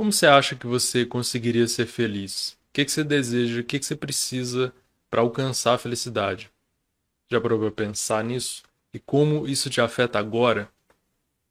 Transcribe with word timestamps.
Como 0.00 0.10
você 0.10 0.26
acha 0.26 0.56
que 0.56 0.66
você 0.66 1.04
conseguiria 1.04 1.68
ser 1.68 1.84
feliz? 1.84 2.52
O 2.52 2.72
que, 2.72 2.86
que 2.86 2.90
você 2.90 3.04
deseja? 3.04 3.60
O 3.60 3.64
que, 3.64 3.78
que 3.78 3.84
você 3.84 3.94
precisa 3.94 4.72
para 5.10 5.20
alcançar 5.20 5.74
a 5.74 5.78
felicidade? 5.78 6.50
Já 7.30 7.38
parou 7.38 7.58
para 7.58 7.70
pensar 7.70 8.24
nisso? 8.24 8.62
E 8.94 8.98
como 8.98 9.46
isso 9.46 9.68
te 9.68 9.78
afeta 9.78 10.18
agora? 10.18 10.70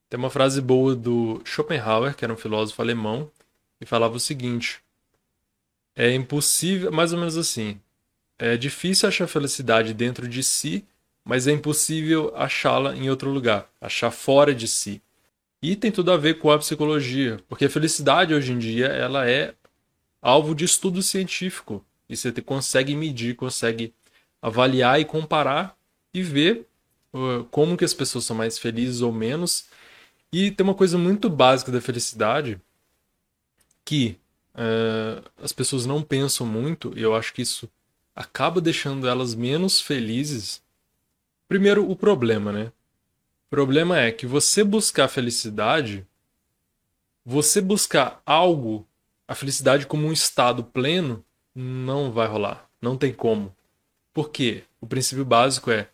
Tem 0.09 0.19
uma 0.19 0.31
frase 0.31 0.61
boa 0.61 0.95
do 0.95 1.39
Schopenhauer, 1.45 2.15
que 2.15 2.25
era 2.25 2.33
um 2.33 2.37
filósofo 2.37 2.81
alemão, 2.81 3.31
e 3.79 3.85
falava 3.85 4.15
o 4.15 4.19
seguinte: 4.19 4.81
É 5.95 6.11
impossível, 6.11 6.91
mais 6.91 7.13
ou 7.13 7.19
menos 7.19 7.37
assim, 7.37 7.79
é 8.39 8.57
difícil 8.57 9.07
achar 9.07 9.27
felicidade 9.27 9.93
dentro 9.93 10.27
de 10.27 10.41
si, 10.41 10.83
mas 11.23 11.45
é 11.45 11.51
impossível 11.51 12.35
achá-la 12.35 12.95
em 12.95 13.11
outro 13.11 13.29
lugar, 13.29 13.69
achar 13.79 14.09
fora 14.09 14.55
de 14.55 14.67
si. 14.67 15.03
E 15.61 15.75
tem 15.75 15.91
tudo 15.91 16.11
a 16.11 16.17
ver 16.17 16.39
com 16.39 16.49
a 16.51 16.57
psicologia, 16.57 17.39
porque 17.47 17.65
a 17.65 17.69
felicidade 17.69 18.33
hoje 18.33 18.53
em 18.53 18.57
dia 18.57 18.87
ela 18.87 19.29
é 19.29 19.53
alvo 20.21 20.55
de 20.55 20.65
estudo 20.65 21.03
científico. 21.03 21.85
E 22.07 22.15
você 22.15 22.31
consegue 22.41 22.95
medir, 22.95 23.35
consegue 23.35 23.93
avaliar 24.41 24.99
e 24.99 25.05
comparar 25.05 25.77
e 26.13 26.23
ver 26.23 26.65
uh, 27.13 27.43
como 27.51 27.77
que 27.77 27.85
as 27.85 27.93
pessoas 27.93 28.25
são 28.25 28.35
mais 28.35 28.57
felizes 28.57 29.01
ou 29.01 29.11
menos. 29.11 29.67
E 30.31 30.51
tem 30.51 30.63
uma 30.63 30.73
coisa 30.73 30.97
muito 30.97 31.29
básica 31.29 31.71
da 31.71 31.81
felicidade 31.81 32.59
que 33.83 34.17
uh, 34.55 35.23
as 35.41 35.51
pessoas 35.51 35.85
não 35.85 36.01
pensam 36.01 36.45
muito, 36.45 36.93
e 36.95 37.01
eu 37.01 37.15
acho 37.15 37.33
que 37.33 37.41
isso 37.41 37.69
acaba 38.15 38.61
deixando 38.61 39.07
elas 39.07 39.35
menos 39.35 39.81
felizes. 39.81 40.61
Primeiro, 41.47 41.89
o 41.89 41.95
problema, 41.95 42.51
né? 42.51 42.71
Problema 43.49 43.99
é 43.99 44.11
que 44.11 44.27
você 44.27 44.63
buscar 44.63 45.07
felicidade, 45.07 46.05
você 47.25 47.59
buscar 47.59 48.21
algo, 48.23 48.87
a 49.27 49.33
felicidade 49.33 49.87
como 49.87 50.07
um 50.07 50.13
estado 50.13 50.63
pleno, 50.63 51.25
não 51.55 52.11
vai 52.11 52.27
rolar. 52.27 52.69
Não 52.81 52.95
tem 52.95 53.11
como. 53.11 53.55
Por 54.13 54.29
quê? 54.29 54.63
O 54.79 54.85
princípio 54.85 55.25
básico 55.25 55.71
é 55.71 55.89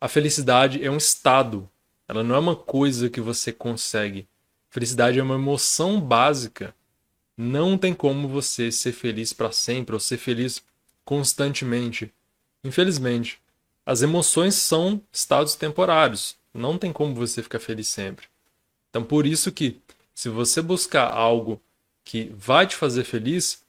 a 0.00 0.08
felicidade 0.08 0.82
é 0.82 0.90
um 0.90 0.96
estado. 0.96 1.68
Ela 2.08 2.22
não 2.22 2.34
é 2.34 2.38
uma 2.38 2.56
coisa 2.56 3.10
que 3.10 3.20
você 3.20 3.52
consegue. 3.52 4.26
Felicidade 4.70 5.18
é 5.18 5.22
uma 5.22 5.34
emoção 5.34 6.00
básica. 6.00 6.74
Não 7.36 7.76
tem 7.76 7.92
como 7.92 8.28
você 8.28 8.72
ser 8.72 8.92
feliz 8.92 9.32
para 9.32 9.52
sempre 9.52 9.94
ou 9.94 10.00
ser 10.00 10.16
feliz 10.16 10.62
constantemente. 11.04 12.14
Infelizmente, 12.64 13.40
as 13.84 14.00
emoções 14.00 14.54
são 14.54 15.02
estados 15.12 15.54
temporários. 15.54 16.39
Não 16.52 16.76
tem 16.78 16.92
como 16.92 17.14
você 17.14 17.42
ficar 17.42 17.60
feliz 17.60 17.88
sempre. 17.88 18.26
Então, 18.88 19.04
por 19.04 19.26
isso 19.26 19.52
que 19.52 19.80
se 20.14 20.28
você 20.28 20.60
buscar 20.60 21.10
algo 21.10 21.60
que 22.04 22.32
vai 22.36 22.66
te 22.66 22.76
fazer 22.76 23.04
feliz, 23.04 23.62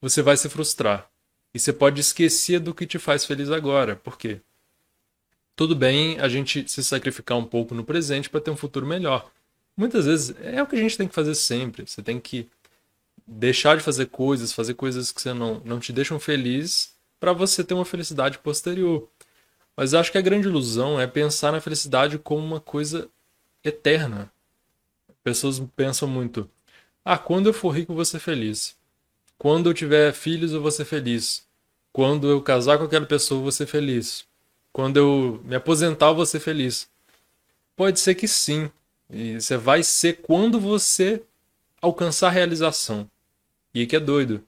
você 0.00 0.22
vai 0.22 0.36
se 0.36 0.48
frustrar. 0.48 1.10
E 1.52 1.58
você 1.58 1.72
pode 1.72 2.00
esquecer 2.00 2.58
do 2.58 2.74
que 2.74 2.86
te 2.86 2.98
faz 2.98 3.24
feliz 3.24 3.50
agora. 3.50 3.96
Por 3.96 4.18
quê? 4.18 4.40
Tudo 5.54 5.74
bem 5.74 6.18
a 6.20 6.28
gente 6.28 6.68
se 6.68 6.82
sacrificar 6.84 7.38
um 7.38 7.44
pouco 7.44 7.74
no 7.74 7.84
presente 7.84 8.28
para 8.28 8.40
ter 8.40 8.50
um 8.50 8.56
futuro 8.56 8.86
melhor. 8.86 9.30
Muitas 9.76 10.06
vezes 10.06 10.34
é 10.42 10.62
o 10.62 10.66
que 10.66 10.76
a 10.76 10.78
gente 10.78 10.96
tem 10.96 11.08
que 11.08 11.14
fazer 11.14 11.34
sempre. 11.34 11.86
Você 11.86 12.02
tem 12.02 12.20
que 12.20 12.48
deixar 13.26 13.76
de 13.76 13.82
fazer 13.82 14.06
coisas, 14.06 14.52
fazer 14.52 14.74
coisas 14.74 15.10
que 15.10 15.20
você 15.20 15.32
não, 15.32 15.60
não 15.64 15.80
te 15.80 15.92
deixam 15.92 16.18
feliz 16.18 16.94
para 17.18 17.32
você 17.32 17.64
ter 17.64 17.74
uma 17.74 17.84
felicidade 17.84 18.38
posterior. 18.38 19.08
Mas 19.76 19.92
acho 19.92 20.10
que 20.10 20.18
a 20.18 20.22
grande 20.22 20.48
ilusão 20.48 20.98
é 20.98 21.06
pensar 21.06 21.52
na 21.52 21.60
felicidade 21.60 22.18
como 22.18 22.44
uma 22.44 22.60
coisa 22.60 23.08
eterna. 23.62 24.32
Pessoas 25.22 25.60
pensam 25.76 26.08
muito: 26.08 26.48
ah, 27.04 27.18
quando 27.18 27.48
eu 27.48 27.52
for 27.52 27.70
rico 27.70 27.92
eu 27.92 27.96
vou 27.96 28.04
ser 28.04 28.18
feliz. 28.18 28.74
Quando 29.38 29.68
eu 29.68 29.74
tiver 29.74 30.12
filhos 30.12 30.52
eu 30.52 30.62
vou 30.62 30.70
ser 30.70 30.86
feliz. 30.86 31.46
Quando 31.92 32.28
eu 32.28 32.40
casar 32.40 32.78
com 32.78 32.84
aquela 32.84 33.06
pessoa 33.06 33.38
eu 33.38 33.42
vou 33.42 33.52
ser 33.52 33.66
feliz. 33.66 34.24
Quando 34.72 34.96
eu 34.96 35.40
me 35.44 35.56
aposentar 35.56 36.06
eu 36.06 36.14
vou 36.14 36.26
ser 36.26 36.40
feliz. 36.40 36.88
Pode 37.76 38.00
ser 38.00 38.14
que 38.14 38.26
sim. 38.26 38.70
E 39.10 39.40
você 39.40 39.56
vai 39.56 39.82
ser 39.82 40.14
quando 40.22 40.58
você 40.58 41.22
alcançar 41.80 42.28
a 42.28 42.30
realização. 42.30 43.08
E 43.74 43.86
que 43.86 43.96
é 43.96 44.00
doido. 44.00 44.42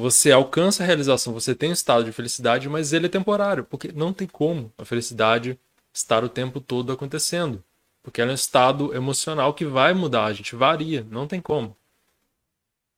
Você 0.00 0.32
alcança 0.32 0.82
a 0.82 0.86
realização, 0.86 1.34
você 1.34 1.54
tem 1.54 1.68
um 1.68 1.74
estado 1.74 2.04
de 2.04 2.12
felicidade, 2.12 2.66
mas 2.70 2.94
ele 2.94 3.04
é 3.04 3.08
temporário, 3.10 3.64
porque 3.64 3.92
não 3.92 4.14
tem 4.14 4.26
como 4.26 4.72
a 4.78 4.84
felicidade 4.86 5.60
estar 5.92 6.24
o 6.24 6.28
tempo 6.28 6.58
todo 6.58 6.90
acontecendo. 6.90 7.62
Porque 8.02 8.18
ela 8.18 8.30
é 8.30 8.32
um 8.32 8.34
estado 8.34 8.94
emocional 8.94 9.52
que 9.52 9.66
vai 9.66 9.92
mudar, 9.92 10.24
a 10.24 10.32
gente 10.32 10.56
varia, 10.56 11.06
não 11.10 11.26
tem 11.26 11.38
como. 11.38 11.76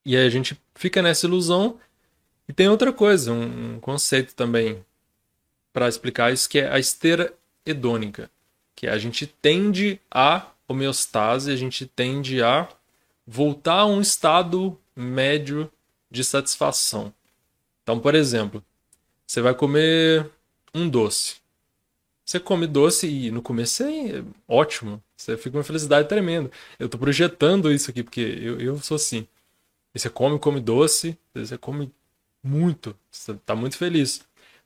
E 0.06 0.16
aí 0.16 0.24
a 0.24 0.30
gente 0.30 0.56
fica 0.76 1.02
nessa 1.02 1.26
ilusão. 1.26 1.76
E 2.48 2.52
tem 2.52 2.68
outra 2.68 2.92
coisa, 2.92 3.32
um, 3.32 3.80
conceito 3.80 4.32
também 4.36 4.84
para 5.72 5.88
explicar 5.88 6.32
isso, 6.32 6.48
que 6.48 6.60
é 6.60 6.70
a 6.70 6.78
esteira 6.78 7.34
hedônica. 7.66 8.30
Que 8.76 8.86
a 8.86 8.96
gente 8.96 9.26
tende 9.26 10.00
a 10.08 10.46
homeostase, 10.68 11.50
a 11.50 11.56
gente 11.56 11.84
tende 11.84 12.40
a 12.40 12.68
voltar 13.26 13.80
a 13.80 13.86
um 13.86 14.00
estado 14.00 14.78
médio 14.94 15.68
de 16.12 16.22
satisfação. 16.22 17.12
Então, 17.82 17.98
por 17.98 18.14
exemplo, 18.14 18.62
você 19.26 19.40
vai 19.40 19.54
comer 19.54 20.30
um 20.74 20.88
doce. 20.88 21.36
Você 22.24 22.38
come 22.38 22.66
doce 22.66 23.08
e 23.08 23.30
no 23.30 23.42
começo 23.42 23.82
é 23.82 24.22
ótimo. 24.46 25.02
Você 25.16 25.36
fica 25.36 25.56
uma 25.56 25.64
felicidade 25.64 26.08
tremenda. 26.08 26.50
Eu 26.78 26.86
estou 26.86 27.00
projetando 27.00 27.72
isso 27.72 27.90
aqui, 27.90 28.02
porque 28.02 28.20
eu, 28.20 28.60
eu 28.60 28.78
sou 28.78 28.94
assim. 28.96 29.26
E 29.94 29.98
você 29.98 30.08
come, 30.08 30.38
come 30.38 30.60
doce, 30.60 31.18
você 31.34 31.58
come 31.58 31.90
muito. 32.42 32.96
Você 33.10 33.32
está 33.32 33.56
muito 33.56 33.76
feliz. 33.76 34.22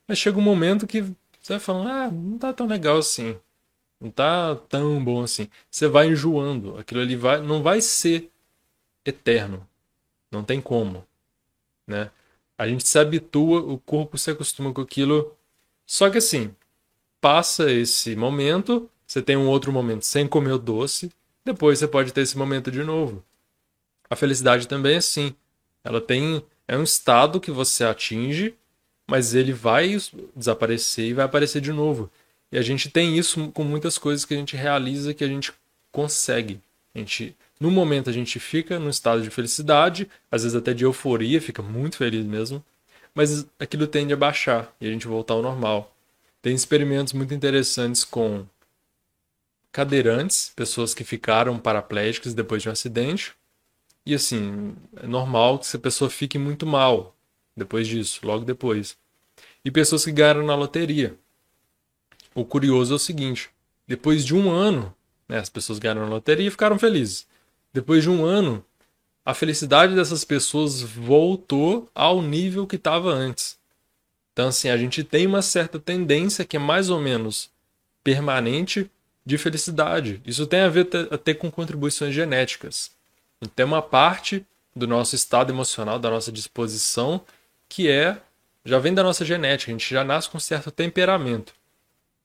Mas 0.07 0.17
chega 0.17 0.37
um 0.37 0.41
momento 0.41 0.85
que 0.85 1.01
você 1.01 1.53
vai 1.53 1.59
falando, 1.59 1.89
ah, 1.89 2.11
não 2.11 2.37
tá 2.37 2.53
tão 2.53 2.67
legal 2.67 2.97
assim. 2.97 3.37
Não 3.99 4.11
tá 4.11 4.55
tão 4.69 5.03
bom 5.03 5.23
assim. 5.23 5.49
Você 5.71 5.87
vai 5.87 6.07
enjoando. 6.09 6.77
Aquilo 6.77 7.01
ali 7.01 7.15
vai, 7.15 7.41
não 7.41 7.63
vai 7.63 7.81
ser 7.81 8.29
eterno. 9.05 9.67
Não 10.31 10.43
tem 10.43 10.59
como, 10.61 11.06
né? 11.87 12.11
A 12.57 12.67
gente 12.67 12.87
se 12.87 12.99
habitua, 12.99 13.61
o 13.61 13.77
corpo 13.77 14.17
se 14.17 14.31
acostuma 14.31 14.73
com 14.73 14.81
aquilo. 14.81 15.35
Só 15.85 16.09
que 16.09 16.17
assim, 16.17 16.53
passa 17.21 17.71
esse 17.71 18.15
momento, 18.15 18.89
você 19.05 19.21
tem 19.21 19.37
um 19.37 19.47
outro 19.47 19.71
momento 19.71 20.05
sem 20.05 20.27
comer 20.27 20.51
o 20.51 20.57
doce, 20.57 21.11
depois 21.45 21.79
você 21.79 21.87
pode 21.87 22.11
ter 22.11 22.21
esse 22.21 22.37
momento 22.37 22.69
de 22.69 22.83
novo. 22.83 23.23
A 24.09 24.15
felicidade 24.15 24.67
também 24.67 24.95
é 24.95 24.97
assim. 24.97 25.33
Ela 25.83 26.01
tem 26.01 26.43
é 26.67 26.77
um 26.77 26.83
estado 26.83 27.39
que 27.39 27.49
você 27.49 27.85
atinge, 27.85 28.53
mas 29.09 29.33
ele 29.33 29.53
vai 29.53 29.95
desaparecer 30.35 31.05
e 31.05 31.13
vai 31.13 31.25
aparecer 31.25 31.61
de 31.61 31.71
novo. 31.71 32.11
E 32.51 32.57
a 32.57 32.61
gente 32.61 32.89
tem 32.89 33.17
isso 33.17 33.51
com 33.51 33.63
muitas 33.63 33.97
coisas 33.97 34.25
que 34.25 34.33
a 34.33 34.37
gente 34.37 34.55
realiza 34.55 35.13
que 35.13 35.23
a 35.23 35.27
gente 35.27 35.53
consegue. 35.91 36.59
A 36.93 36.99
gente 36.99 37.35
no 37.59 37.71
momento 37.71 38.09
a 38.09 38.13
gente 38.13 38.39
fica 38.39 38.79
num 38.79 38.89
estado 38.89 39.21
de 39.21 39.29
felicidade, 39.29 40.09
às 40.31 40.43
vezes 40.43 40.55
até 40.55 40.73
de 40.73 40.83
euforia, 40.83 41.41
fica 41.41 41.61
muito 41.61 41.97
feliz 41.97 42.25
mesmo, 42.25 42.63
mas 43.13 43.47
aquilo 43.59 43.87
tende 43.87 44.13
a 44.13 44.17
baixar 44.17 44.73
e 44.79 44.87
a 44.87 44.91
gente 44.91 45.07
voltar 45.07 45.33
ao 45.33 45.41
normal. 45.41 45.95
Tem 46.41 46.53
experimentos 46.53 47.13
muito 47.13 47.33
interessantes 47.33 48.03
com 48.03 48.45
cadeirantes, 49.71 50.51
pessoas 50.55 50.93
que 50.93 51.03
ficaram 51.03 51.57
paraplégicas 51.57 52.33
depois 52.33 52.61
de 52.61 52.69
um 52.69 52.71
acidente. 52.71 53.33
E 54.05 54.13
assim, 54.13 54.75
é 54.95 55.07
normal 55.07 55.59
que 55.59 55.65
essa 55.65 55.79
pessoa 55.79 56.09
fique 56.09 56.37
muito 56.37 56.65
mal 56.65 57.15
depois 57.55 57.87
disso, 57.87 58.19
logo 58.23 58.45
depois. 58.45 58.95
E 59.65 59.71
pessoas 59.71 60.05
que 60.05 60.11
ganharam 60.11 60.45
na 60.45 60.55
loteria. 60.55 61.17
O 62.33 62.45
curioso 62.45 62.93
é 62.93 62.95
o 62.95 62.99
seguinte: 62.99 63.49
depois 63.87 64.23
de 64.23 64.35
um 64.35 64.49
ano, 64.49 64.93
né, 65.27 65.39
as 65.39 65.49
pessoas 65.49 65.79
ganharam 65.79 66.01
na 66.01 66.07
loteria 66.07 66.47
e 66.47 66.51
ficaram 66.51 66.77
felizes. 66.77 67.27
Depois 67.77 68.01
de 68.01 68.09
um 68.09 68.25
ano, 68.25 68.65
a 69.23 69.35
felicidade 69.35 69.93
dessas 69.93 70.23
pessoas 70.23 70.81
voltou 70.81 71.87
ao 71.93 72.23
nível 72.23 72.65
que 72.65 72.75
estava 72.75 73.11
antes. 73.11 73.55
Então, 74.33 74.47
assim, 74.47 74.69
a 74.69 74.75
gente 74.75 75.03
tem 75.03 75.27
uma 75.27 75.43
certa 75.43 75.77
tendência 75.77 76.43
que 76.43 76.57
é 76.57 76.59
mais 76.59 76.89
ou 76.89 76.99
menos 76.99 77.51
permanente 78.03 78.89
de 79.23 79.37
felicidade. 79.37 80.19
Isso 80.25 80.47
tem 80.47 80.61
a 80.61 80.69
ver 80.69 80.89
até 81.11 81.35
com 81.35 81.51
contribuições 81.51 82.15
genéticas. 82.15 82.89
Tem 83.55 83.63
uma 83.63 83.83
parte 83.83 84.43
do 84.75 84.87
nosso 84.87 85.13
estado 85.13 85.53
emocional, 85.53 85.99
da 85.99 86.09
nossa 86.09 86.31
disposição, 86.31 87.21
que 87.69 87.87
é 87.87 88.19
já 88.65 88.79
vem 88.79 88.91
da 88.91 89.03
nossa 89.03 89.23
genética. 89.23 89.71
A 89.71 89.75
gente 89.75 89.87
já 89.87 90.03
nasce 90.03 90.31
com 90.31 90.37
um 90.37 90.41
certo 90.41 90.71
temperamento. 90.71 91.53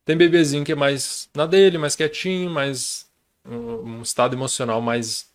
Tem 0.02 0.16
bebezinho 0.16 0.64
que 0.64 0.72
é 0.72 0.74
mais 0.74 1.28
na 1.34 1.44
dele, 1.44 1.76
mais 1.76 1.94
quietinho, 1.94 2.48
mais 2.48 3.06
um, 3.44 3.98
um 3.98 4.02
estado 4.02 4.34
emocional 4.34 4.80
mais 4.80 5.30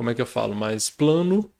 como 0.00 0.08
é 0.08 0.14
que 0.14 0.22
eu 0.22 0.26
falo, 0.26 0.54
mais 0.54 0.88
plano. 0.88 1.52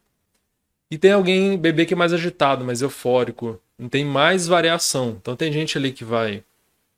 E 0.91 0.97
tem 0.97 1.13
alguém, 1.13 1.59
bebê 1.59 1.85
que 1.85 1.93
é 1.93 1.97
mais 1.97 2.11
agitado, 2.11 2.65
mais 2.65 2.81
eufórico, 2.81 3.61
tem 3.91 4.03
mais 4.03 4.47
variação. 4.47 5.19
Então 5.21 5.37
tem 5.37 5.53
gente 5.53 5.77
ali 5.77 5.93
que 5.93 6.07
vai, 6.07 6.43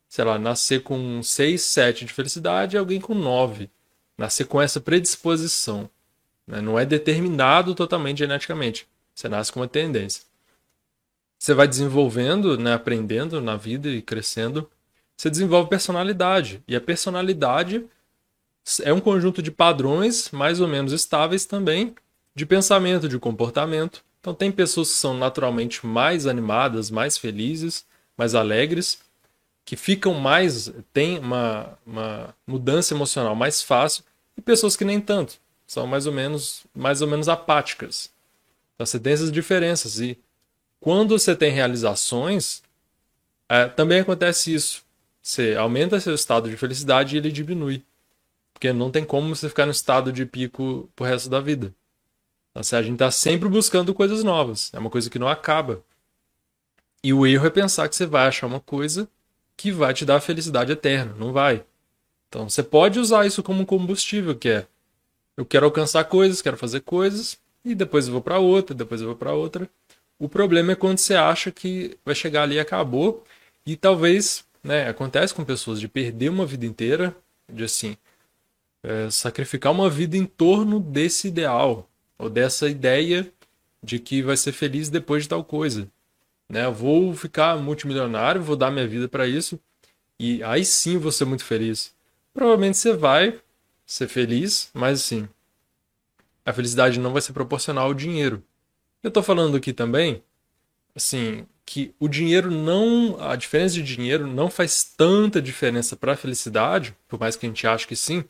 sei 0.09 0.25
lá, 0.25 0.39
nascer 0.39 0.85
com 0.85 1.21
6, 1.21 1.61
7 1.61 2.05
de 2.05 2.13
felicidade 2.13 2.77
e 2.77 2.79
alguém 2.79 3.01
com 3.01 3.13
9. 3.13 3.69
Nascer 4.17 4.45
com 4.45 4.63
essa 4.63 4.81
predisposição. 4.81 5.91
Né? 6.47 6.61
Não 6.61 6.79
é 6.79 6.87
determinado 6.87 7.75
totalmente 7.75 8.19
geneticamente. 8.19 8.87
Você 9.13 9.29
nasce 9.29 9.51
com 9.51 9.59
uma 9.59 9.67
tendência. 9.67 10.23
Você 11.41 11.55
vai 11.55 11.67
desenvolvendo, 11.67 12.57
né, 12.57 12.73
aprendendo 12.73 13.41
na 13.41 13.57
vida 13.57 13.89
e 13.89 14.01
crescendo. 14.01 14.71
Você 15.17 15.29
desenvolve 15.29 15.69
personalidade. 15.69 16.63
E 16.69 16.77
a 16.77 16.81
personalidade 16.81 17.85
é 18.83 18.93
um 18.93 19.01
conjunto 19.01 19.43
de 19.43 19.51
padrões 19.51 20.31
mais 20.31 20.61
ou 20.61 20.69
menos 20.69 20.93
estáveis 20.93 21.45
também 21.45 21.95
de 22.35 22.47
pensamento, 22.47 23.09
de 23.09 23.19
comportamento. 23.19 24.05
Então, 24.21 24.35
tem 24.35 24.53
pessoas 24.53 24.91
que 24.91 24.97
são 24.97 25.15
naturalmente 25.15 25.85
mais 25.85 26.27
animadas, 26.27 26.91
mais 26.91 27.19
felizes, 27.19 27.85
mais 28.17 28.35
alegres, 28.35 29.01
que 29.65 29.77
ficam 29.77 30.15
mais, 30.15 30.73
têm 30.93 31.19
uma, 31.19 31.79
uma 31.85 32.35
mudança 32.47 32.95
emocional 32.95 33.35
mais 33.35 33.63
fácil, 33.63 34.05
e 34.37 34.41
pessoas 34.41 34.77
que 34.77 34.85
nem 34.85 35.01
tanto, 35.01 35.39
são 35.67 35.87
mais 35.87 36.07
ou 36.07 36.13
menos, 36.13 36.65
mais 36.75 37.03
ou 37.03 37.09
menos 37.09 37.29
apáticas. 37.29 38.11
Então, 38.75 38.87
você 38.87 38.99
tem 38.99 39.13
essas 39.13 39.33
diferenças. 39.33 40.01
E 40.01 40.19
quando 40.81 41.19
você 41.19 41.35
tem 41.35 41.51
realizações, 41.51 42.63
é, 43.49 43.67
também 43.67 44.01
acontece 44.01 44.55
isso. 44.55 44.85
Você 45.21 45.55
aumenta 45.55 46.01
seu 46.01 46.15
estado 46.15 46.49
de 46.49 46.57
felicidade 46.57 47.15
e 47.15 47.19
ele 47.19 47.31
diminui. 47.31 47.85
Porque 48.63 48.73
não 48.73 48.93
tem 48.93 49.05
como 49.05 49.35
você 49.35 49.49
ficar 49.49 49.67
no 49.67 49.73
estado 49.73 50.13
de 50.13 50.25
pico 50.25 50.89
pro 50.95 51.05
resto 51.05 51.29
da 51.29 51.41
vida. 51.41 51.75
Então, 52.53 52.79
a 52.79 52.83
gente 52.83 52.93
está 52.93 53.11
sempre 53.11 53.49
buscando 53.49 53.93
coisas 53.93 54.23
novas. 54.23 54.71
É 54.73 54.79
uma 54.79 54.89
coisa 54.89 55.11
que 55.11 55.19
não 55.19 55.27
acaba. 55.27 55.83
E 57.03 57.13
o 57.13 57.27
erro 57.27 57.45
é 57.45 57.51
pensar 57.51 57.89
que 57.89 57.97
você 57.97 58.07
vai 58.07 58.29
achar 58.29 58.47
uma 58.47 58.61
coisa 58.61 59.09
que 59.57 59.73
vai 59.73 59.93
te 59.93 60.05
dar 60.05 60.21
felicidade 60.21 60.71
eterna. 60.71 61.13
Não 61.19 61.33
vai. 61.33 61.65
Então 62.29 62.49
você 62.49 62.63
pode 62.63 63.01
usar 63.01 63.27
isso 63.27 63.43
como 63.43 63.67
combustível, 63.67 64.37
que 64.37 64.49
é 64.49 64.67
eu 65.37 65.45
quero 65.45 65.67
alcançar 65.67 66.05
coisas, 66.05 66.41
quero 66.41 66.57
fazer 66.57 66.83
coisas, 66.83 67.37
e 67.65 67.75
depois 67.75 68.07
eu 68.07 68.13
vou 68.13 68.23
para 68.23 68.39
outra, 68.39 68.77
depois 68.77 69.01
eu 69.01 69.09
vou 69.09 69.17
para 69.17 69.33
outra. 69.33 69.69
O 70.21 70.29
problema 70.29 70.71
é 70.71 70.77
quando 70.77 70.99
você 70.99 71.17
acha 71.17 71.51
que 71.51 71.99
vai 72.05 72.15
chegar 72.15 72.45
ali 72.45 72.55
e 72.55 72.61
acabou, 72.61 73.25
e 73.67 73.75
talvez, 73.75 74.45
né, 74.63 74.89
acontece 74.89 75.35
com 75.35 75.45
pessoas 75.45 75.81
de 75.81 75.89
perder 75.89 76.29
uma 76.29 76.47
vida 76.47 76.65
inteira, 76.65 77.13
de 77.53 77.65
assim, 77.65 77.97
é, 78.83 79.11
sacrificar 79.11 79.73
uma 79.73 79.89
vida 79.89 80.17
em 80.17 80.27
torno 80.27 80.81
desse 80.81 81.29
ideal, 81.29 81.89
ou 82.19 82.29
dessa 82.29 82.69
ideia 82.69 83.31
de 83.83 83.99
que 83.99 84.23
vai 84.23 84.37
ser 84.37 84.53
feliz 84.53 84.89
depois 84.89 85.25
de 85.25 85.29
tal 85.29 85.45
coisa. 85.45 85.89
Né? 86.49 86.65
Eu 86.65 86.73
vou 86.73 87.15
ficar 87.15 87.57
multimilionário, 87.57 88.43
vou 88.43 88.57
dar 88.57 88.71
minha 88.71 88.87
vida 88.87 89.09
para 89.09 89.27
isso 89.27 89.59
e 90.19 90.43
aí 90.45 90.65
sim 90.65 90.99
vou 90.99 91.11
ser 91.11 91.25
muito 91.25 91.45
feliz. 91.45 91.93
Provavelmente 92.33 92.79
você 92.79 92.93
vai 92.93 93.41
ser 93.85 94.09
feliz, 94.09 94.71
mas 94.73 95.01
assim, 95.01 95.29
a 96.45 96.53
felicidade 96.53 97.01
não 97.01 97.13
vai 97.13 97.23
ser 97.23 97.33
proporcional 97.33 97.87
ao 97.87 97.95
dinheiro. 97.95 98.43
Eu 99.03 99.09
estou 99.09 99.23
falando 99.23 99.57
aqui 99.57 99.73
também, 99.73 100.23
assim, 100.95 101.45
que 101.67 101.95
o 101.99 102.07
dinheiro 102.07 102.51
não, 102.51 103.21
a 103.21 103.35
diferença 103.35 103.75
de 103.75 103.83
dinheiro 103.83 104.27
não 104.27 104.49
faz 104.49 104.85
tanta 104.85 105.43
diferença 105.43 105.97
para 105.97 106.13
a 106.13 106.17
felicidade, 106.17 106.95
por 107.09 107.19
mais 107.19 107.35
que 107.35 107.47
a 107.47 107.49
gente 107.49 107.67
ache 107.67 107.87
que 107.87 107.97
sim, 107.97 108.25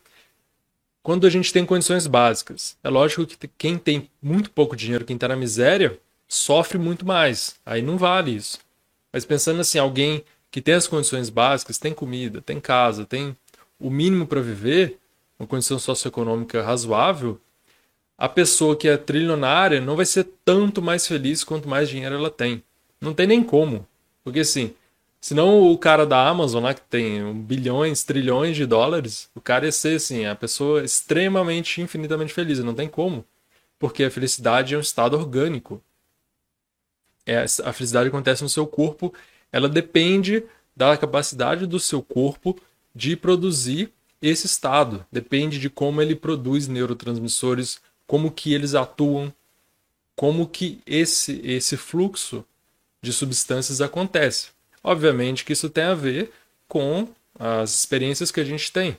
quando 1.03 1.27
a 1.27 1.31
gente 1.31 1.53
tem 1.53 1.67
condições 1.67 2.07
básicas. 2.07 2.77
É 2.83 2.89
lógico 2.89 3.27
que 3.27 3.49
quem 3.59 3.77
tem 3.77 4.09
muito 4.23 4.51
pouco 4.51 4.77
dinheiro, 4.77 5.05
quem 5.05 5.17
está 5.17 5.29
na 5.29 5.37
miséria, 5.37 5.99
sofre 6.29 6.79
muito 6.79 7.07
mais. 7.07 7.57
Aí 7.67 7.83
não 7.83 7.99
vale 7.99 8.35
isso. 8.35 8.59
Mas 9.13 9.25
pensando 9.25 9.61
assim, 9.61 9.79
alguém 9.79 10.25
que 10.51 10.61
tem 10.61 10.75
as 10.75 10.87
condições 10.87 11.29
básicas, 11.29 11.79
tem 11.79 11.93
comida, 11.93 12.41
tem 12.41 12.61
casa, 12.61 13.05
tem 13.05 13.37
o 13.81 13.91
mínimo 13.91 14.27
para 14.27 14.41
viver, 14.41 14.99
uma 15.39 15.47
condição 15.47 15.79
socioeconômica 15.79 16.63
razoável, 16.63 17.41
a 18.17 18.29
pessoa 18.29 18.77
que 18.77 18.87
é 18.87 18.97
trilionária 18.97 19.81
não 19.81 19.97
vai 19.97 20.07
ser 20.07 20.29
tanto 20.45 20.81
mais 20.81 21.07
feliz 21.07 21.43
quanto 21.43 21.69
mais 21.69 21.89
dinheiro 21.89 22.15
ela 22.15 22.31
tem. 22.31 22.63
Não 23.01 23.13
tem 23.13 23.27
nem 23.27 23.43
como. 23.43 23.87
Porque 24.23 24.41
assim, 24.41 24.75
Senão 25.23 25.71
o 25.71 25.79
cara 25.79 26.05
da 26.05 26.29
Amazon 26.29 26.65
lá, 26.65 26.75
que 26.75 26.81
tem 26.81 27.33
bilhões, 27.33 28.03
trilhões 28.03 28.57
de 28.57 28.67
dólares, 28.67 29.31
o 29.37 29.41
cara 29.41 29.67
ia 29.67 29.71
ser 29.71 29.95
assim, 29.95 30.27
a 30.27 30.35
pessoa 30.35 30.83
extremamente, 30.83 31.81
infinitamente 31.81 32.35
feliz. 32.35 32.59
Não 32.59 32.75
tem 32.75 32.89
como. 32.89 33.25
Porque 33.79 34.03
a 34.03 34.11
felicidade 34.11 34.75
é 34.75 34.77
um 34.77 34.81
estado 34.81 35.17
orgânico. 35.17 35.81
É, 37.25 37.45
a 37.65 37.73
felicidade 37.73 38.09
acontece 38.09 38.43
no 38.43 38.49
seu 38.49 38.67
corpo, 38.67 39.15
ela 39.53 39.69
depende 39.69 40.43
da 40.75 40.97
capacidade 40.97 41.67
do 41.67 41.79
seu 41.79 42.03
corpo 42.03 42.59
de 42.93 43.15
produzir 43.15 43.93
esse 44.21 44.47
estado. 44.47 45.07
Depende 45.13 45.61
de 45.61 45.71
como 45.71 46.03
ele 46.03 46.17
produz 46.17 46.67
neurotransmissores, 46.67 47.81
como 48.09 48.33
que 48.33 48.53
eles 48.53 48.75
atuam, 48.75 49.33
como 50.17 50.49
que 50.49 50.81
esse, 50.85 51.41
esse 51.45 51.77
fluxo 51.77 52.45
de 53.01 53.13
substâncias 53.13 53.81
acontece. 53.81 54.49
Obviamente 54.83 55.45
que 55.45 55.53
isso 55.53 55.71
tem 55.71 55.85
a 55.85 55.95
ver 55.95 56.33
com 56.69 57.09
as 57.39 57.75
experiências 57.75 58.31
que 58.31 58.41
a 58.41 58.45
gente 58.45 58.73
tem. 58.73 58.97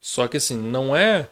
Só 0.00 0.26
que 0.28 0.36
assim, 0.36 0.56
não 0.56 0.94
é 0.94 1.28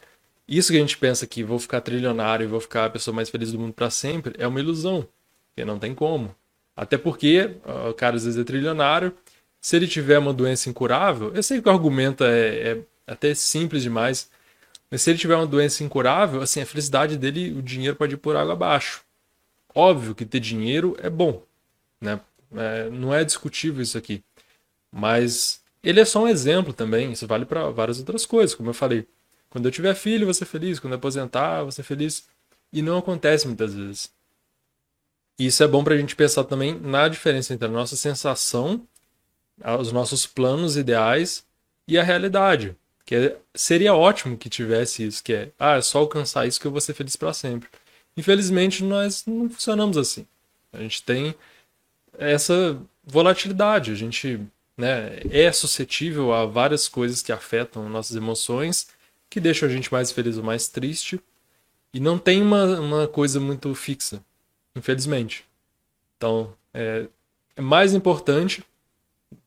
isso 0.48 0.70
que 0.70 0.78
a 0.78 0.80
gente 0.80 0.98
pensa 0.98 1.26
que 1.26 1.42
vou 1.42 1.58
ficar 1.58 1.80
trilionário 1.80 2.44
e 2.44 2.48
vou 2.48 2.60
ficar 2.60 2.86
a 2.86 2.90
pessoa 2.90 3.14
mais 3.14 3.28
feliz 3.28 3.52
do 3.52 3.58
mundo 3.58 3.72
para 3.72 3.90
sempre, 3.90 4.34
é 4.38 4.46
uma 4.46 4.60
ilusão. 4.60 5.06
Porque 5.48 5.64
não 5.64 5.78
tem 5.78 5.94
como. 5.94 6.34
Até 6.76 6.98
porque 6.98 7.56
o 7.88 7.94
cara 7.94 8.16
às 8.16 8.24
vezes 8.24 8.38
é 8.38 8.44
trilionário, 8.44 9.12
se 9.60 9.74
ele 9.74 9.88
tiver 9.88 10.18
uma 10.18 10.32
doença 10.32 10.68
incurável, 10.68 11.34
eu 11.34 11.42
sei 11.42 11.60
que 11.60 11.68
o 11.68 11.72
argumento 11.72 12.22
é, 12.22 12.48
é 12.48 12.78
até 13.06 13.34
simples 13.34 13.82
demais, 13.82 14.30
mas 14.90 15.02
se 15.02 15.10
ele 15.10 15.18
tiver 15.18 15.34
uma 15.34 15.46
doença 15.46 15.82
incurável, 15.82 16.40
assim, 16.42 16.60
a 16.60 16.66
felicidade 16.66 17.16
dele, 17.16 17.52
o 17.52 17.62
dinheiro 17.62 17.96
pode 17.96 18.14
ir 18.14 18.18
por 18.18 18.36
água 18.36 18.52
abaixo. 18.52 19.02
Óbvio 19.74 20.14
que 20.14 20.24
ter 20.24 20.38
dinheiro 20.38 20.96
é 21.00 21.10
bom, 21.10 21.42
né? 22.00 22.20
É, 22.54 22.90
não 22.90 23.14
é 23.14 23.24
discutível 23.24 23.82
isso 23.82 23.96
aqui. 23.96 24.22
Mas 24.90 25.60
ele 25.82 26.00
é 26.00 26.04
só 26.04 26.22
um 26.22 26.28
exemplo 26.28 26.72
também. 26.72 27.12
Isso 27.12 27.26
vale 27.26 27.44
para 27.44 27.70
várias 27.70 27.98
outras 27.98 28.26
coisas, 28.26 28.54
como 28.54 28.70
eu 28.70 28.74
falei. 28.74 29.06
Quando 29.50 29.66
eu 29.66 29.72
tiver 29.72 29.94
filho, 29.94 30.32
ser 30.34 30.44
feliz. 30.44 30.78
Quando 30.78 30.92
eu 30.92 30.98
aposentar, 30.98 31.70
ser 31.72 31.82
feliz. 31.82 32.28
E 32.72 32.82
não 32.82 32.98
acontece 32.98 33.46
muitas 33.46 33.74
vezes. 33.74 34.10
Isso 35.38 35.62
é 35.62 35.68
bom 35.68 35.84
para 35.84 35.94
a 35.94 35.98
gente 35.98 36.16
pensar 36.16 36.44
também 36.44 36.78
na 36.78 37.08
diferença 37.08 37.52
entre 37.52 37.68
a 37.68 37.70
nossa 37.70 37.94
sensação, 37.94 38.86
os 39.78 39.92
nossos 39.92 40.26
planos 40.26 40.76
ideais 40.76 41.44
e 41.86 41.98
a 41.98 42.02
realidade. 42.02 42.76
Que 43.04 43.14
é, 43.14 43.36
seria 43.54 43.94
ótimo 43.94 44.36
que 44.36 44.48
tivesse 44.48 45.06
isso, 45.06 45.22
que 45.22 45.32
é, 45.32 45.52
ah, 45.58 45.76
é 45.76 45.82
só 45.82 45.98
alcançar 45.98 46.46
isso 46.46 46.60
que 46.60 46.66
eu 46.66 46.72
vou 46.72 46.80
ser 46.80 46.94
feliz 46.94 47.14
para 47.14 47.32
sempre. 47.32 47.68
Infelizmente, 48.16 48.82
nós 48.82 49.24
não 49.26 49.48
funcionamos 49.48 49.96
assim. 49.96 50.26
A 50.72 50.78
gente 50.78 51.02
tem 51.02 51.34
essa 52.18 52.80
volatilidade. 53.04 53.92
A 53.92 53.94
gente 53.94 54.40
né, 54.76 55.20
é 55.30 55.50
suscetível 55.52 56.32
a 56.32 56.44
várias 56.46 56.88
coisas 56.88 57.22
que 57.22 57.32
afetam 57.32 57.88
nossas 57.88 58.16
emoções, 58.16 58.88
que 59.30 59.40
deixam 59.40 59.68
a 59.68 59.72
gente 59.72 59.92
mais 59.92 60.10
feliz 60.10 60.36
ou 60.36 60.44
mais 60.44 60.68
triste. 60.68 61.20
E 61.92 62.00
não 62.00 62.18
tem 62.18 62.42
uma, 62.42 62.78
uma 62.78 63.08
coisa 63.08 63.40
muito 63.40 63.74
fixa, 63.74 64.22
infelizmente. 64.74 65.44
Então, 66.16 66.52
é, 66.74 67.06
é 67.56 67.60
mais 67.60 67.94
importante, 67.94 68.62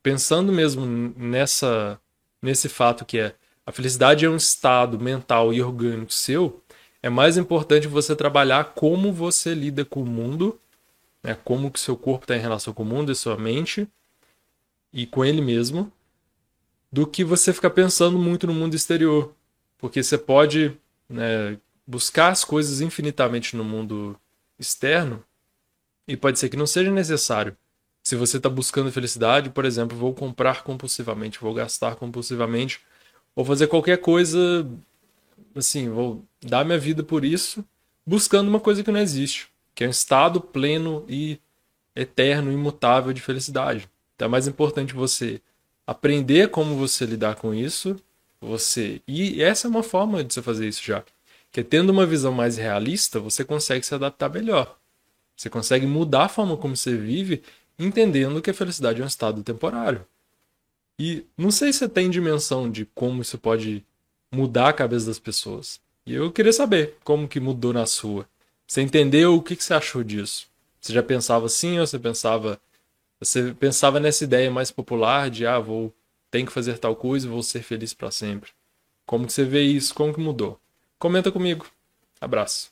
pensando 0.01 0.51
mesmo 0.51 0.85
nessa, 1.17 1.99
nesse 2.41 2.67
fato 2.67 3.05
que 3.05 3.19
é 3.19 3.35
a 3.65 3.71
felicidade 3.71 4.25
é 4.25 4.29
um 4.29 4.35
estado 4.35 4.99
mental 4.99 5.53
e 5.53 5.61
orgânico 5.61 6.11
seu, 6.11 6.59
é 7.03 7.09
mais 7.09 7.38
importante 7.38 7.88
você 7.88 8.15
trabalhar 8.15 8.73
como 8.73 9.13
você 9.13 9.53
lida 9.53 9.85
com 9.85 10.01
o 10.01 10.05
mundo 10.07 10.59
né, 11.23 11.38
como 11.43 11.71
que 11.71 11.79
seu 11.79 11.95
corpo 11.97 12.23
está 12.23 12.35
em 12.35 12.41
relação 12.41 12.73
com 12.73 12.83
o 12.83 12.85
mundo 12.85 13.11
e 13.11 13.15
sua 13.15 13.38
mente 13.38 13.88
e 14.91 15.05
com 15.05 15.23
ele 15.23 15.41
mesmo, 15.41 15.91
do 16.91 17.05
que 17.05 17.23
você 17.23 17.53
ficar 17.53 17.69
pensando 17.69 18.17
muito 18.17 18.47
no 18.47 18.53
mundo 18.53 18.75
exterior. 18.75 19.35
Porque 19.77 20.01
você 20.01 20.17
pode 20.17 20.75
né, 21.07 21.57
buscar 21.85 22.29
as 22.29 22.43
coisas 22.43 22.81
infinitamente 22.81 23.55
no 23.55 23.63
mundo 23.63 24.19
externo 24.57 25.23
e 26.07 26.17
pode 26.17 26.39
ser 26.39 26.49
que 26.49 26.57
não 26.57 26.65
seja 26.65 26.91
necessário. 26.91 27.55
Se 28.01 28.15
você 28.15 28.38
está 28.38 28.49
buscando 28.49 28.91
felicidade, 28.91 29.51
por 29.51 29.65
exemplo, 29.65 29.95
vou 29.95 30.13
comprar 30.13 30.63
compulsivamente, 30.63 31.39
vou 31.39 31.53
gastar 31.53 31.95
compulsivamente, 31.95 32.81
vou 33.35 33.45
fazer 33.45 33.67
qualquer 33.67 33.97
coisa, 33.97 34.67
assim, 35.53 35.89
vou 35.89 36.25
dar 36.41 36.65
minha 36.65 36.79
vida 36.79 37.03
por 37.03 37.23
isso, 37.23 37.63
buscando 38.05 38.47
uma 38.47 38.59
coisa 38.59 38.83
que 38.83 38.91
não 38.91 38.99
existe 38.99 39.49
que 39.79 39.86
é 39.86 39.88
um 39.88 39.91
estado 39.91 40.41
pleno 40.41 41.05
e 41.07 41.39
eterno, 41.95 42.51
imutável 42.51 43.13
de 43.13 43.21
felicidade. 43.21 43.89
Então 44.13 44.25
é 44.25 44.29
mais 44.29 44.45
importante 44.45 44.93
você 44.93 45.41
aprender 45.88 46.50
como 46.50 46.75
você 46.75 47.05
lidar 47.05 47.36
com 47.36 47.53
isso, 47.53 47.95
você 48.41 49.01
e 49.07 49.41
essa 49.41 49.67
é 49.67 49.69
uma 49.69 49.81
forma 49.81 50.21
de 50.21 50.33
você 50.33 50.41
fazer 50.41 50.67
isso 50.67 50.83
já, 50.83 51.01
que 51.50 51.62
é 51.62 51.63
tendo 51.63 51.91
uma 51.91 52.05
visão 52.05 52.33
mais 52.33 52.57
realista, 52.57 53.21
você 53.21 53.45
consegue 53.45 53.86
se 53.86 53.95
adaptar 53.95 54.29
melhor. 54.29 54.77
Você 55.33 55.50
consegue 55.50 55.88
mudar 55.88 56.25
a 56.25 56.29
forma 56.29 56.57
como 56.57 56.75
você 56.75 56.98
vive, 56.98 57.41
entendendo 57.79 58.41
que 58.41 58.50
a 58.50 58.53
felicidade 58.53 59.00
é 59.00 59.05
um 59.05 59.07
estado 59.07 59.41
temporário. 59.43 60.05
E 61.00 61.25
não 61.38 61.51
sei 61.51 61.71
se 61.71 61.79
você 61.79 61.88
tem 61.88 62.09
dimensão 62.09 62.69
de 62.69 62.86
como 62.88 63.21
isso 63.21 63.38
pode 63.38 63.86
mudar 64.29 64.67
a 64.67 64.74
cabeça 64.74 65.05
das 65.05 65.19
pessoas. 65.19 65.79
E 66.05 66.13
eu 66.13 66.29
queria 66.33 66.51
saber 66.51 66.98
como 67.01 67.29
que 67.29 67.39
mudou 67.39 67.71
na 67.71 67.86
sua. 67.86 68.27
Você 68.69 68.83
entendeu 68.83 69.33
o 69.33 69.41
que, 69.41 69.55
que 69.55 69.63
você 69.63 69.73
achou 69.73 70.03
disso? 70.03 70.47
Você 70.79 70.93
já 70.93 71.01
pensava 71.01 71.47
assim 71.47 71.79
ou 71.79 71.88
você 71.88 71.97
pensava 71.97 72.61
você 73.19 73.51
pensava 73.51 73.99
nessa 73.99 74.23
ideia 74.23 74.51
mais 74.51 74.69
popular 74.69 75.31
de 75.31 75.45
ah, 75.47 75.57
vou 75.57 75.91
tenho 76.29 76.45
que 76.45 76.53
fazer 76.53 76.77
tal 76.77 76.95
coisa 76.95 77.25
e 77.25 77.29
vou 77.29 77.41
ser 77.41 77.63
feliz 77.63 77.95
para 77.95 78.11
sempre? 78.11 78.51
Como 79.07 79.25
que 79.25 79.33
você 79.33 79.43
vê 79.43 79.63
isso? 79.63 79.95
Como 79.95 80.13
que 80.13 80.19
mudou? 80.19 80.59
Comenta 80.99 81.31
comigo. 81.31 81.65
Abraço. 82.21 82.71